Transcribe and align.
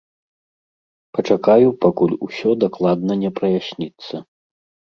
Пачакаю, 1.17 1.69
пакуль 1.85 2.17
усё 2.29 2.49
дакладна 2.65 3.21
не 3.23 3.35
праясніцца. 3.39 4.15